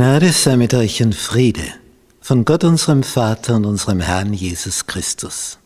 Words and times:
Gnade 0.00 0.32
sei 0.32 0.56
mit 0.56 0.72
euch 0.72 1.02
in 1.02 1.12
Friede 1.12 1.74
von 2.22 2.46
Gott 2.46 2.64
unserem 2.64 3.02
Vater 3.02 3.56
und 3.56 3.66
unserem 3.66 4.00
Herrn 4.00 4.32
Jesus 4.32 4.86
Christus. 4.86 5.58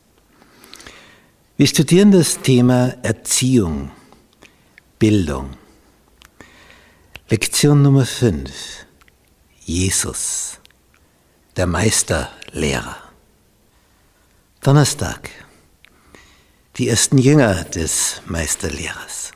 Wir 1.57 1.69
studieren 1.69 2.11
das 2.11 2.41
Thema 2.41 2.97
Erziehung, 3.05 3.93
Bildung. 4.99 5.51
Lektion 7.31 7.83
Nummer 7.83 8.05
5. 8.05 8.51
Jesus, 9.61 10.59
der 11.57 11.69
Meisterlehrer. 11.69 12.97
Donnerstag. 14.63 15.31
Die 16.77 16.89
ersten 16.89 17.19
Jünger 17.19 17.63
des 17.63 18.21
Meisterlehrers. 18.27 19.31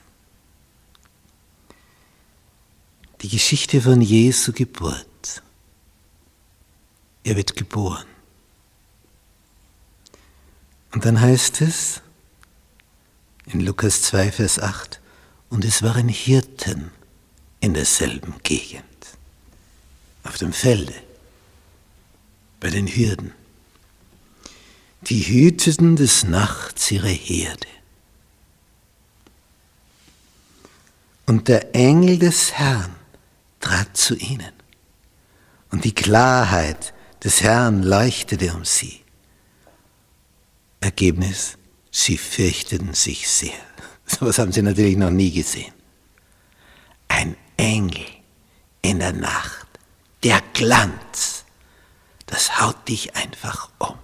Die 3.20 3.28
Geschichte 3.28 3.80
von 3.80 4.00
Jesu 4.00 4.52
Geburt. 4.52 5.42
Er 7.24 7.36
wird 7.36 7.56
geboren. 7.56 8.06
Und 10.92 11.04
dann 11.04 11.20
heißt 11.20 11.60
es 11.60 12.00
in 13.46 13.60
Lukas 13.60 14.02
2, 14.02 14.32
Vers 14.32 14.58
8, 14.60 15.00
und 15.50 15.64
es 15.64 15.82
waren 15.82 16.08
Hirten 16.08 16.90
in 17.60 17.74
derselben 17.74 18.34
Gegend, 18.42 18.84
auf 20.22 20.38
dem 20.38 20.52
Felde, 20.52 20.94
bei 22.60 22.70
den 22.70 22.86
Hürden. 22.86 23.32
Die 25.02 25.22
hüteten 25.22 25.96
des 25.96 26.24
Nachts 26.24 26.90
ihre 26.90 27.08
Herde. 27.08 27.66
Und 31.26 31.48
der 31.48 31.74
Engel 31.74 32.18
des 32.18 32.52
Herrn 32.52 32.94
trat 33.68 33.96
zu 33.96 34.16
ihnen. 34.16 34.52
Und 35.70 35.84
die 35.84 35.94
Klarheit 35.94 36.94
des 37.22 37.42
Herrn 37.42 37.82
leuchtete 37.82 38.54
um 38.54 38.64
sie. 38.64 39.04
Ergebnis, 40.80 41.58
sie 41.90 42.16
fürchteten 42.16 42.94
sich 42.94 43.28
sehr. 43.28 43.52
So 44.06 44.24
etwas 44.24 44.38
haben 44.38 44.52
sie 44.52 44.62
natürlich 44.62 44.96
noch 44.96 45.10
nie 45.10 45.30
gesehen. 45.30 45.74
Ein 47.08 47.36
Engel 47.58 48.06
in 48.80 49.00
der 49.00 49.12
Nacht, 49.12 49.66
der 50.22 50.40
Glanz, 50.54 51.44
das 52.24 52.58
haut 52.58 52.88
dich 52.88 53.14
einfach 53.16 53.68
um. 53.76 53.98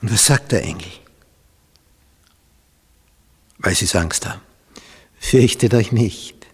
Und 0.00 0.10
was 0.10 0.24
sagt 0.24 0.52
der 0.52 0.62
Engel? 0.62 0.92
Weil 3.58 3.74
sie 3.74 3.98
Angst 3.98 4.26
haben. 4.26 4.40
Fürchtet 5.20 5.74
euch 5.74 5.92
nicht. 5.92 6.46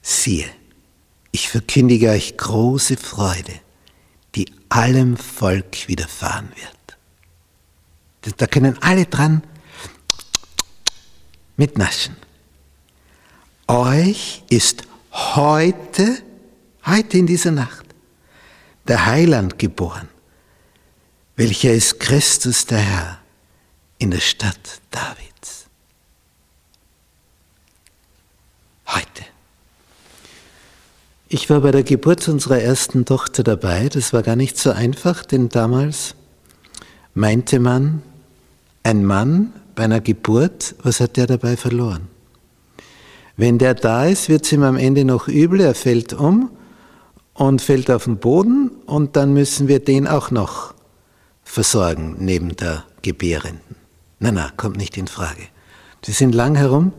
Siehe, 0.00 0.48
ich 1.32 1.50
verkündige 1.50 2.10
euch 2.10 2.36
große 2.36 2.96
Freude, 2.96 3.52
die 4.34 4.50
allem 4.70 5.16
Volk 5.16 5.88
widerfahren 5.88 6.48
wird. 6.54 8.36
Da 8.38 8.46
können 8.46 8.80
alle 8.80 9.04
dran 9.04 9.42
mitnaschen. 11.56 12.16
Euch 13.66 14.44
ist 14.48 14.84
heute, 15.12 16.22
heute 16.86 17.18
in 17.18 17.26
dieser 17.26 17.50
Nacht, 17.50 17.86
der 18.86 19.06
Heiland 19.06 19.58
geboren, 19.58 20.08
welcher 21.34 21.72
ist 21.72 21.98
Christus 21.98 22.64
der 22.64 22.78
Herr 22.78 23.18
in 23.98 24.12
der 24.12 24.20
Stadt 24.20 24.80
David. 24.90 25.26
heute. 28.86 29.24
Ich 31.28 31.50
war 31.50 31.60
bei 31.60 31.72
der 31.72 31.82
Geburt 31.82 32.28
unserer 32.28 32.60
ersten 32.60 33.04
Tochter 33.04 33.42
dabei. 33.42 33.88
Das 33.88 34.12
war 34.12 34.22
gar 34.22 34.36
nicht 34.36 34.56
so 34.56 34.70
einfach, 34.70 35.24
denn 35.24 35.48
damals 35.48 36.14
meinte 37.14 37.58
man, 37.58 38.02
ein 38.84 39.04
Mann 39.04 39.52
bei 39.74 39.84
einer 39.84 40.00
Geburt, 40.00 40.76
was 40.84 41.00
hat 41.00 41.16
der 41.16 41.26
dabei 41.26 41.56
verloren? 41.56 42.06
Wenn 43.36 43.58
der 43.58 43.74
da 43.74 44.04
ist, 44.04 44.28
wird 44.28 44.44
es 44.44 44.52
ihm 44.52 44.62
am 44.62 44.76
Ende 44.76 45.04
noch 45.04 45.26
übel, 45.26 45.60
er 45.60 45.74
fällt 45.74 46.12
um 46.12 46.50
und 47.34 47.60
fällt 47.60 47.90
auf 47.90 48.04
den 48.04 48.18
Boden 48.18 48.70
und 48.86 49.16
dann 49.16 49.32
müssen 49.32 49.66
wir 49.66 49.80
den 49.80 50.06
auch 50.06 50.30
noch 50.30 50.74
versorgen 51.42 52.16
neben 52.20 52.54
der 52.54 52.84
Gebärenden. 53.02 53.74
Na, 54.20 54.30
na, 54.30 54.52
kommt 54.56 54.76
nicht 54.76 54.96
in 54.96 55.08
Frage. 55.08 55.42
Die 56.04 56.12
sind 56.12 56.36
lang 56.36 56.54
herum 56.54 56.92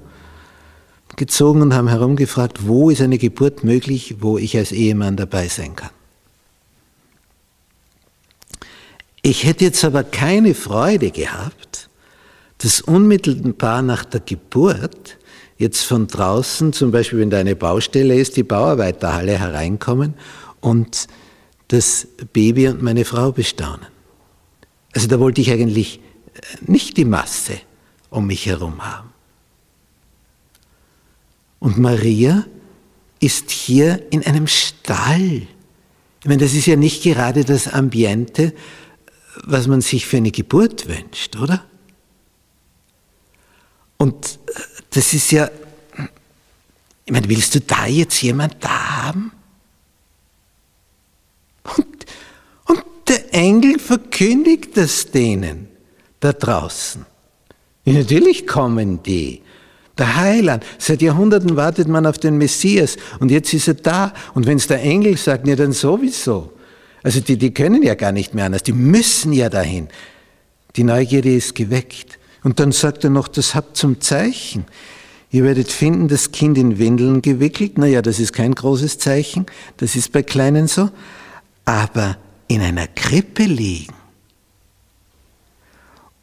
gezogen 1.17 1.61
und 1.61 1.73
haben 1.73 1.89
herumgefragt, 1.89 2.66
wo 2.66 2.89
ist 2.89 3.01
eine 3.01 3.17
Geburt 3.17 3.66
möglich, 3.66 4.17
wo 4.19 4.38
ich 4.38 4.55
als 4.55 4.72
Ehemann 4.72 5.17
dabei 5.17 5.50
sein 5.50 5.75
kann. 5.75 5.89
Ich 9.22 9.44
hätte 9.44 9.66
jetzt 9.66 9.83
aber 9.83 10.06
keine 10.06 10.56
Freude 10.56 11.11
gehabt, 11.11 11.89
dass 12.59 12.79
unmittelbar 12.79 13.81
nach 13.81 14.06
der 14.06 14.22
Geburt 14.22 15.17
jetzt 15.57 15.83
von 15.83 16.07
draußen, 16.07 16.72
zum 16.72 16.91
Beispiel 16.91 17.19
wenn 17.19 17.29
da 17.29 17.39
eine 17.39 17.56
Baustelle 17.56 18.16
ist, 18.16 18.38
die 18.38 18.44
Bauarbeiterhalle 18.44 19.38
hereinkommen 19.38 20.13
und 20.61 21.07
das 21.67 22.07
Baby 22.31 22.69
und 22.69 22.81
meine 22.81 23.06
Frau 23.06 23.31
bestaunen. 23.31 23.88
Also 24.94 25.07
da 25.07 25.19
wollte 25.19 25.41
ich 25.41 25.51
eigentlich 25.51 26.00
nicht 26.61 26.95
die 26.95 27.06
Masse 27.06 27.59
um 28.09 28.27
mich 28.27 28.45
herum 28.45 28.85
haben. 28.85 29.09
Und 31.59 31.78
Maria 31.78 32.45
ist 33.19 33.50
hier 33.51 34.06
in 34.12 34.23
einem 34.25 34.47
Stall. 34.47 35.47
Ich 36.19 36.25
meine, 36.25 36.44
das 36.44 36.53
ist 36.53 36.66
ja 36.66 36.75
nicht 36.75 37.03
gerade 37.03 37.45
das 37.45 37.68
Ambiente, 37.68 38.53
was 39.44 39.68
man 39.68 39.81
sich 39.81 40.06
für 40.06 40.18
eine 40.18 40.31
Geburt 40.31 40.88
wünscht, 40.88 41.35
oder? 41.35 41.63
Und 43.97 44.40
äh, 44.47 44.59
das 44.91 45.13
ist 45.13 45.31
ja, 45.31 45.50
ich 47.06 47.12
meine, 47.12 47.29
willst 47.29 47.56
du 47.56 47.62
da 47.62 47.85
jetzt 47.85 48.22
jemand 48.22 48.63
da 48.63 49.03
haben? 49.03 49.31
Und, 51.75 52.06
und 52.66 52.84
der 53.07 53.34
Engel 53.34 53.79
verkündigt 53.79 54.75
das 54.75 55.12
denen 55.12 55.68
da 56.19 56.34
draußen. 56.34 57.06
Ja, 57.85 57.94
natürlich 57.94 58.45
kommen 58.47 59.01
die 59.03 59.41
der 60.00 60.16
Heiland. 60.16 60.66
Seit 60.78 61.02
Jahrhunderten 61.02 61.56
wartet 61.56 61.88
man 61.88 62.06
auf 62.06 62.18
den 62.18 62.38
Messias 62.38 62.97
und 63.19 63.31
jetzt 63.31 63.53
ist 63.53 63.68
er 63.68 63.75
da. 63.75 64.13
Und 64.34 64.46
wenn 64.46 64.58
es 64.58 64.68
der 64.68 64.81
Engel 64.81 65.18
sagt, 65.18 65.47
ja 65.47 65.56
dann 65.56 65.74
sowieso. 65.74 66.53
Also 67.03 67.19
die, 67.19 67.38
die 67.38 67.53
können 67.53 67.84
ja 67.84 67.96
gar 67.96 68.12
nicht 68.12 68.34
mehr 68.34 68.46
anders, 68.46 68.63
die 68.63 68.74
müssen 68.74 69.31
ja 69.34 69.50
dahin. 69.50 69.88
Die 70.75 70.84
Neugierde 70.84 71.34
ist 71.34 71.56
geweckt. 71.56 72.19
Und 72.44 72.59
dann 72.59 72.72
sagt 72.72 73.03
er 73.03 73.09
noch, 73.09 73.28
das 73.28 73.56
habt 73.56 73.78
zum 73.78 74.00
Zeichen. 74.00 74.66
Ihr 75.31 75.44
werdet 75.44 75.72
finden, 75.72 76.07
das 76.07 76.31
Kind 76.31 76.57
in 76.57 76.80
Windeln 76.80 77.22
gewickelt. 77.22 77.78
Naja, 77.78 78.02
das 78.02 78.19
ist 78.19 78.31
kein 78.34 78.56
großes 78.56 78.97
Zeichen, 79.00 79.46
das 79.78 79.96
ist 79.96 80.12
bei 80.12 80.24
Kleinen 80.24 80.68
so. 80.68 80.90
Aber 81.66 82.18
in 82.47 82.62
einer 82.62 82.88
Krippe 82.88 83.44
liegen. 83.44 83.94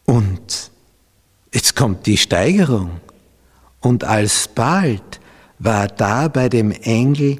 Und 0.07 0.71
jetzt 1.53 1.77
kommt 1.77 2.07
die 2.07 2.17
Steigerung. 2.17 3.01
Und 3.85 4.03
alsbald 4.03 5.21
war 5.59 5.89
da 5.89 6.29
bei 6.29 6.49
dem 6.49 6.73
Engel 6.73 7.37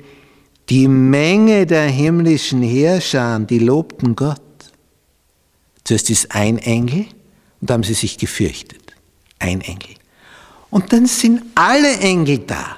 die 0.69 0.89
Menge 0.89 1.65
der 1.65 1.87
himmlischen 1.87 2.63
Herrscher, 2.63 3.39
die 3.41 3.61
lobten 3.61 4.15
Gott. 4.15 4.43
Zuerst 5.85 6.11
ist 6.11 6.35
ein 6.35 6.59
Engel 6.59 7.07
und 7.63 7.71
da 7.71 7.75
haben 7.75 7.83
sie 7.83 7.95
sich 7.95 8.19
gefürchtet. 8.19 8.95
Ein 9.39 9.63
Engel. 9.63 9.95
Und 10.69 10.93
dann 10.93 11.07
sind 11.07 11.43
alle 11.55 11.97
Engel 12.01 12.41
da. 12.41 12.77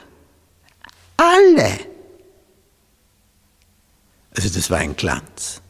Alle. 1.16 1.80
Also 4.30 4.48
das 4.48 4.70
war 4.70 4.78
ein 4.78 4.94
Glanz. 4.94 5.60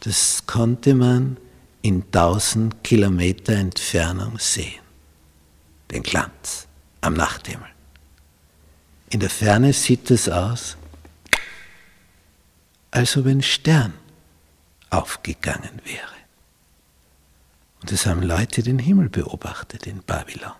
Das 0.00 0.44
konnte 0.46 0.94
man 0.94 1.38
in 1.80 2.10
tausend 2.10 2.84
Kilometer 2.84 3.54
Entfernung 3.54 4.38
sehen 4.38 4.89
den 5.90 6.02
Glanz 6.02 6.66
am 7.00 7.14
Nachthimmel. 7.14 7.68
In 9.10 9.20
der 9.20 9.30
Ferne 9.30 9.72
sieht 9.72 10.10
es 10.10 10.28
aus, 10.28 10.76
als 12.90 13.16
ob 13.16 13.26
ein 13.26 13.42
Stern 13.42 13.94
aufgegangen 14.90 15.80
wäre. 15.84 16.20
Und 17.80 17.92
es 17.92 18.06
haben 18.06 18.22
Leute 18.22 18.62
den 18.62 18.78
Himmel 18.78 19.08
beobachtet 19.08 19.86
in 19.86 20.02
Babylon. 20.02 20.52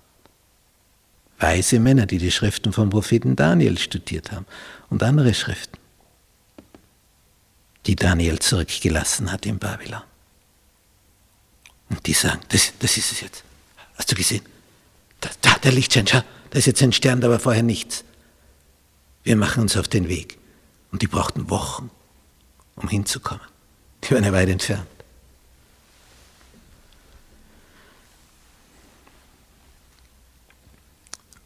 Weise 1.38 1.81
Männer, 1.81 2.06
die 2.06 2.19
die 2.19 2.31
Schriften 2.31 2.73
vom 2.73 2.91
Propheten 2.91 3.37
Daniel 3.37 3.79
studiert 3.79 4.31
haben 4.33 4.47
und 4.91 5.03
andere 5.03 5.35
Schriften, 5.35 5.79
die 7.87 7.97
Daniel 7.97 8.38
zurückgelassen 8.38 9.33
hat 9.33 9.47
in 9.47 9.59
Babylon. 9.59 10.03
Und 11.88 12.06
die 12.06 12.12
sagen, 12.12 12.41
das, 12.49 12.73
das 12.79 12.97
ist 12.97 13.12
es 13.12 13.21
jetzt. 13.21 13.44
Hast 13.97 14.11
du 14.11 14.15
gesehen? 14.15 14.43
Da, 15.20 15.31
da 15.43 15.58
der 15.58 15.72
Lichtschein, 15.72 16.06
schau, 16.06 16.22
da 16.50 16.58
ist 16.58 16.67
jetzt 16.67 16.82
ein 16.82 16.93
Stern, 16.93 17.20
da 17.20 17.31
war 17.31 17.38
vorher 17.38 17.62
nichts. 17.62 18.05
Wir 19.22 19.37
machen 19.37 19.62
uns 19.62 19.76
auf 19.76 19.88
den 19.88 20.08
Weg. 20.08 20.38
Und 20.90 21.02
die 21.02 21.06
brauchten 21.06 21.50
Wochen, 21.50 21.90
um 22.76 22.88
hinzukommen. 22.88 23.46
Die 24.02 24.11
waren 24.12 24.25
ja 24.25 24.32
weit 24.32 24.49
entfernt. 24.49 24.87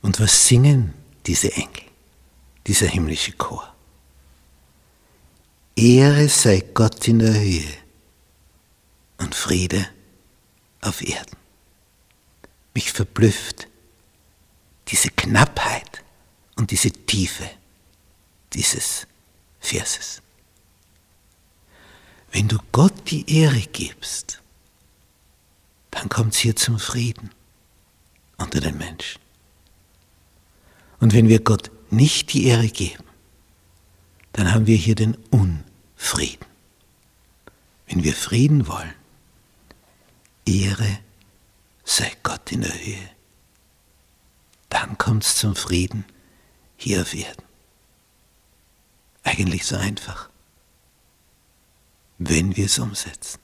Und 0.00 0.20
was 0.20 0.46
singen 0.46 0.94
diese 1.26 1.52
Engel, 1.52 1.82
dieser 2.66 2.86
himmlische 2.86 3.32
Chor? 3.32 3.74
Ehre 5.76 6.28
sei 6.28 6.62
Gott 6.72 7.08
in 7.08 7.18
der 7.18 7.34
Höhe 7.34 7.74
und 9.18 9.34
Friede 9.34 9.88
auf 10.82 11.02
Erden. 11.02 11.43
Mich 12.74 12.92
verblüfft 12.92 13.68
diese 14.88 15.10
Knappheit 15.10 16.02
und 16.56 16.70
diese 16.70 16.90
Tiefe 16.90 17.48
dieses 18.52 19.06
Verses. 19.60 20.20
Wenn 22.32 22.48
du 22.48 22.58
Gott 22.72 23.10
die 23.10 23.30
Ehre 23.30 23.60
gibst, 23.60 24.42
dann 25.90 26.08
kommt 26.08 26.34
es 26.34 26.40
hier 26.40 26.56
zum 26.56 26.78
Frieden 26.78 27.30
unter 28.36 28.60
den 28.60 28.76
Menschen. 28.76 29.20
Und 31.00 31.12
wenn 31.12 31.28
wir 31.28 31.40
Gott 31.40 31.70
nicht 31.90 32.32
die 32.32 32.46
Ehre 32.46 32.68
geben, 32.68 33.04
dann 34.32 34.52
haben 34.52 34.66
wir 34.66 34.76
hier 34.76 34.96
den 34.96 35.16
Unfrieden. 35.30 36.46
Wenn 37.86 38.02
wir 38.02 38.14
Frieden 38.14 38.66
wollen, 38.66 38.94
Ehre 40.44 40.98
sei 41.84 42.10
Gott 42.22 42.50
in 42.52 42.62
der 42.62 42.74
Höhe, 42.74 43.10
dann 44.68 44.98
kommt 44.98 45.24
es 45.24 45.36
zum 45.36 45.54
Frieden 45.54 46.04
hier 46.76 47.02
auf 47.02 47.14
Erden. 47.14 47.44
Eigentlich 49.22 49.64
so 49.64 49.76
einfach, 49.76 50.28
wenn 52.18 52.56
wir 52.56 52.66
es 52.66 52.78
umsetzen. 52.78 53.43